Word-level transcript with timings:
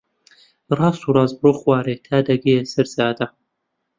ڕاست 0.77 1.01
و 1.05 1.09
ڕاست 1.15 1.35
بڕۆ 1.41 1.51
خوارێ 1.59 1.95
تا 2.05 2.17
دەگەیە 2.27 2.61
سەر 2.71 2.87
جادە. 2.95 3.27